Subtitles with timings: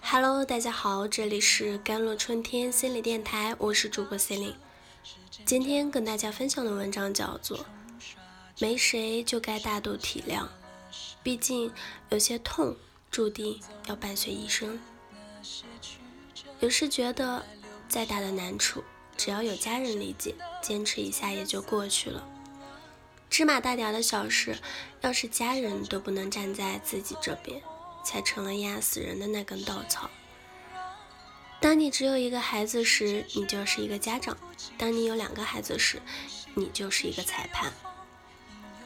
[0.00, 4.56] Hello，大家好，这里是甘露春天心理电台，我是主播 c e l i n e
[5.44, 7.58] 今天跟大家分享的文章叫做
[8.60, 10.40] 《没谁就该大度体谅》，
[11.22, 11.72] 毕竟
[12.10, 12.76] 有些痛
[13.10, 14.78] 注定要伴随一生。
[16.60, 17.44] 有时觉得
[17.88, 18.84] 再大的难处，
[19.16, 22.28] 只要有家人理解，坚持一下也就过去了。
[23.28, 24.58] 芝麻大点的小事，
[25.00, 27.60] 要是家人都不能站在自己这边。
[28.04, 30.10] 才成了压死人的那根稻草。
[31.60, 34.34] 当你只有一个孩子时，你就是一个家长；
[34.76, 36.02] 当你有两个孩子时，
[36.54, 37.72] 你就是一个裁判。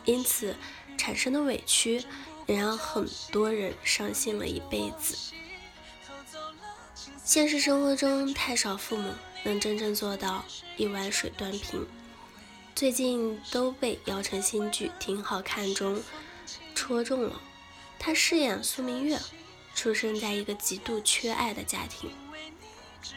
[0.05, 0.55] 因此
[0.99, 2.05] 产生的委屈，
[2.47, 5.17] 也让很多人伤心了一辈子。
[7.25, 9.11] 现实生活中，太少父母
[9.43, 10.45] 能真正做到
[10.77, 11.87] 一碗水端平。
[12.75, 16.03] 最近都被姚晨新剧《挺好看》中
[16.75, 17.41] 戳中了。
[17.99, 19.19] 他饰演苏明月，
[19.75, 22.11] 出生在一个极度缺爱的家庭，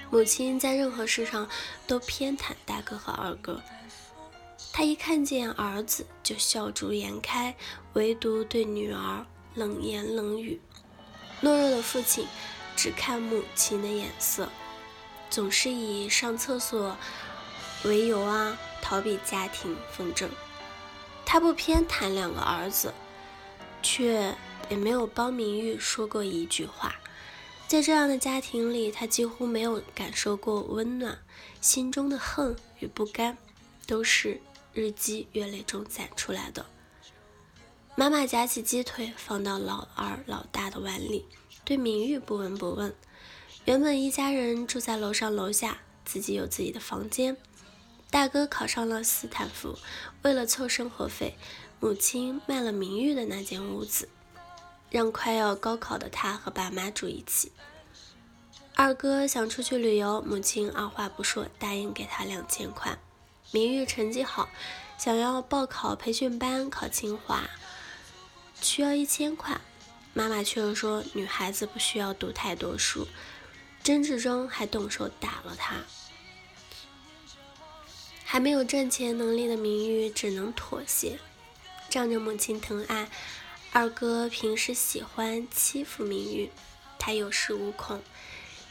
[0.09, 1.47] 母亲在任何事上
[1.85, 3.61] 都偏袒大哥和二哥。
[4.73, 7.55] 他一看见儿子就笑逐颜开，
[7.94, 10.59] 唯独对女儿冷言冷语。
[11.41, 12.25] 懦弱的父亲
[12.75, 14.50] 只看母亲的眼色，
[15.30, 16.97] 总是以上厕所
[17.83, 20.30] 为由啊，逃避家庭纷争。
[21.25, 22.94] 他不偏袒两个儿子，
[23.83, 24.35] 却。
[24.70, 26.95] 也没有帮明玉说过一句话，
[27.67, 31.20] 在这样的家庭里，他几乎没有感受过温暖，
[31.59, 33.38] 心中的恨与不甘
[33.86, 34.40] 都是
[34.73, 36.66] 日积月累中攒出来的。
[37.95, 41.25] 妈妈夹起鸡腿放到老二老大的碗里，
[41.66, 42.95] 对明玉不闻不问。
[43.66, 47.36] 原本一家人住在楼上楼下，自己有自己的房间。
[48.09, 49.78] 大哥考上了斯坦福，
[50.23, 51.36] 为了凑生活费，
[51.80, 54.08] 母亲卖了明玉的那间屋子。
[54.89, 57.51] 让快要高考的他和爸妈住一起。
[58.75, 62.97] 二哥想出去旅游，母亲二话不说答应给他两千块。
[63.51, 64.47] 明玉成绩好，
[64.97, 67.49] 想要报考培训班考清华，
[68.61, 69.59] 需要一千块，
[70.13, 73.07] 妈妈却又说女孩子不需要读太多书，
[73.83, 75.75] 争执中还动手打了他。
[78.23, 81.19] 还没有挣钱能力的明玉只能妥协，
[81.89, 83.09] 仗着母亲疼爱。
[83.72, 86.50] 二哥平时喜欢欺负明玉，
[86.97, 88.02] 他有恃无恐，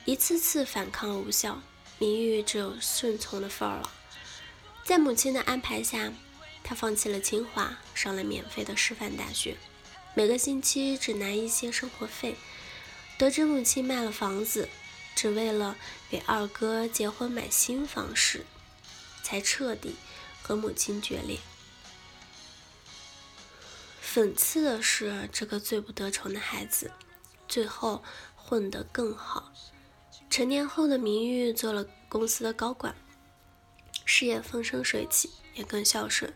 [0.04, 1.62] 一次次反抗无效，
[1.98, 3.92] 明玉只有顺从的份儿了。
[4.82, 6.12] 在母亲的安排下，
[6.64, 9.56] 他放弃了清华，上了免费的师范大学，
[10.14, 12.34] 每个星期只拿一些生活费。
[13.16, 14.68] 得知母亲卖了房子，
[15.14, 15.76] 只为了
[16.10, 18.44] 给二哥结婚买新房时，
[19.22, 19.94] 才彻底
[20.42, 21.38] 和母亲决裂。
[24.18, 26.90] 讽刺的是，这个最不得宠的孩子，
[27.46, 28.02] 最后
[28.34, 29.52] 混得更好。
[30.28, 32.96] 成年后的明玉做了公司的高管，
[34.04, 36.34] 事业风生水起，也更孝顺。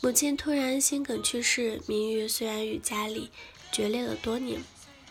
[0.00, 3.30] 母亲突然心梗去世，明玉虽然与家里
[3.70, 4.62] 决裂了多年，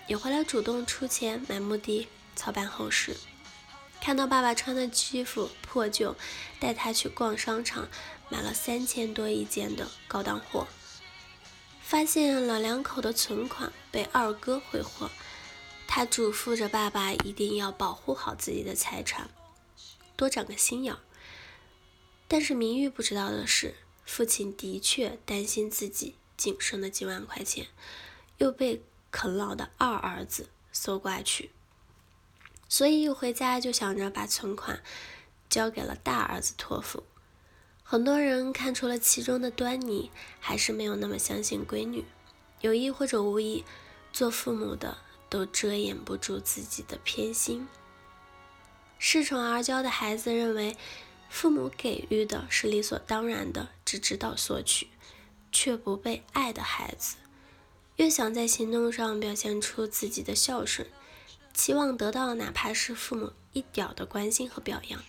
[0.08, 3.16] 也回来主动出钱买墓地，操办后事。
[4.02, 6.16] 看到爸爸穿的衣服破旧，
[6.60, 7.88] 带他去逛商场，
[8.30, 10.68] 买了三千多一件的高档货。
[11.88, 15.10] 发现老两口的存款被二哥挥霍，
[15.88, 19.30] 他嘱咐着爸爸一定要保护好自己的财产，
[20.18, 21.00] 多长个心眼儿。
[22.28, 27.68] 但是明玉不知道的是，父亲的确担心自己仅剩的几万块钱
[28.40, 31.52] 又被啃老的二儿子搜刮去，
[32.68, 34.84] 所以一回家就想着把存款
[35.50, 37.06] 交给了大儿子托付。
[37.90, 40.12] 很多人看出了其中的端倪，
[40.42, 42.04] 还是没有那么相信闺女。
[42.60, 43.64] 有意或者无意，
[44.12, 44.98] 做父母的
[45.30, 47.66] 都遮掩不住自己的偏心。
[49.00, 50.76] 恃宠而骄的孩子认为，
[51.30, 54.90] 父母给予的是理所当然的，只知道索取，
[55.54, 57.16] 却不被爱的孩子，
[57.96, 60.90] 越想在行动上表现出自己的孝顺，
[61.54, 65.02] 期望得到哪怕是父母一点的关心和表扬。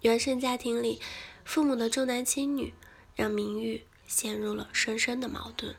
[0.00, 1.02] 原生家庭里。
[1.46, 2.74] 父母的重男轻女，
[3.14, 5.74] 让明玉陷入了深深的矛盾。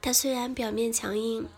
[0.00, 1.48] 他虽然表面强硬，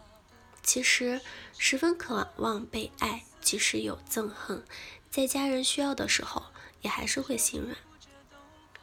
[0.63, 1.21] 其实
[1.59, 3.25] 十分渴望被爱。
[3.43, 4.63] 即使有憎恨，
[5.11, 6.45] 在家人需要的时候，
[6.83, 7.75] 也还是会心软。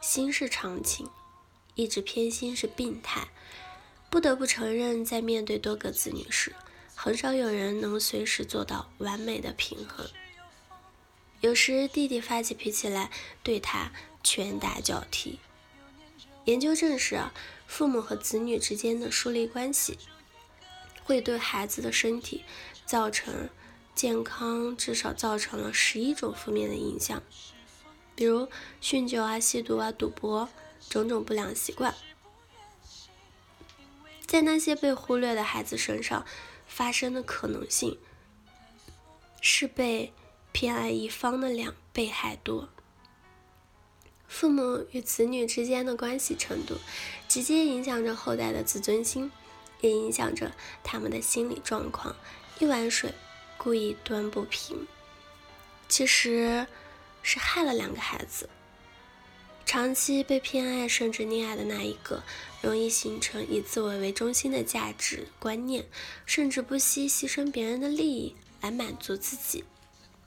[0.01, 1.07] 心是常情，
[1.75, 3.29] 一直偏心是病态。
[4.09, 6.53] 不得不承认，在面对多个子女时，
[6.95, 10.05] 很少有人能随时做到完美的平衡。
[11.41, 13.11] 有时弟弟发起脾气来，
[13.43, 13.91] 对他
[14.23, 15.39] 拳打脚踢。
[16.45, 17.21] 研究证实，
[17.67, 19.99] 父母和子女之间的疏离关系，
[21.03, 22.43] 会对孩子的身体
[22.85, 23.49] 造成
[23.93, 27.21] 健康至少造成了十一种负面的影响，
[28.15, 28.49] 比如
[28.81, 30.49] 酗酒啊、吸毒啊、赌博
[30.89, 31.93] 种种不良习惯，
[34.25, 36.25] 在那些被忽略的孩子身上
[36.65, 37.99] 发生的可能性
[39.41, 40.13] 是被
[40.59, 42.67] 偏爱一方的两倍还多。
[44.27, 46.79] 父母与子女之间的关系程度，
[47.27, 49.31] 直接影响着后代的自尊心。
[49.81, 52.15] 也影响着他们的心理状况。
[52.57, 53.13] 一碗水
[53.55, 54.87] 故意端不平，
[55.87, 56.65] 其实
[57.21, 58.49] 是害了两个孩子。
[59.63, 62.23] 长期被偏爱甚至溺爱的那一个，
[62.63, 65.85] 容易形成以自我为中心的价值观念，
[66.25, 69.63] 甚至不惜牺牲别人的利益来满足自己。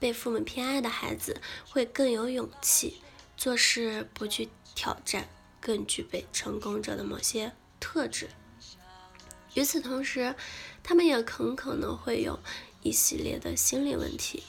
[0.01, 1.39] 被父母偏爱的孩子
[1.69, 2.95] 会更有勇气，
[3.37, 8.31] 做事不惧挑战，更具备成功者的某些特质。
[9.53, 10.33] 与此同时，
[10.81, 12.39] 他们也很可能会有
[12.81, 14.41] 一系列的心理问题。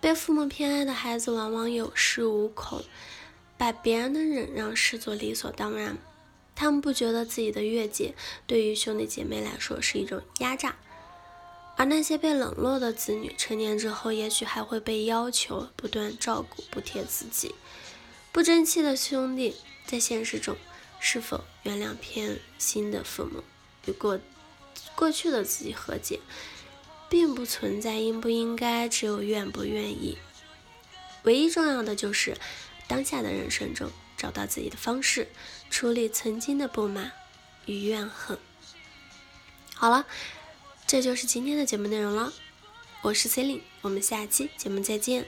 [0.00, 2.82] 被父母偏爱的孩子往往有恃无恐，
[3.56, 5.96] 把别人的忍让视作理所当然。
[6.56, 8.16] 他们不觉得自己的越界
[8.48, 10.74] 对于兄弟姐妹来说是一种压榨。
[11.76, 17.54] 而那些被冷落的子女，成年之后也许还会被要求不断照顾、补贴自己。
[18.32, 19.54] 不争气的兄弟
[19.86, 20.56] 在现实中
[20.98, 23.44] 是否原谅偏心的父母？
[23.86, 24.18] 与过
[24.94, 26.20] 过去的自己和解，
[27.08, 30.18] 并不存在应不应该，只有愿不愿意。
[31.24, 32.36] 唯一重要的就是
[32.88, 35.28] 当下的人生中找到自己的方式，
[35.70, 37.12] 处理曾经的不满
[37.66, 38.38] 与怨恨。
[39.74, 40.06] 好了，
[40.86, 42.32] 这就是今天的节目内容了。
[43.02, 45.26] 我是 c e l i n e 我们下期节目再见。